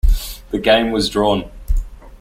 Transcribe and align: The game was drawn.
The 0.49 0.57
game 0.57 0.89
was 0.89 1.11
drawn. 1.11 1.51